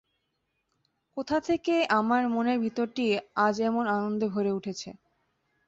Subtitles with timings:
[1.17, 3.05] কোথা থেকে আমার মনের ভিতরটি
[3.37, 4.89] আজ এমন আনন্দে ভরে উঠেছে।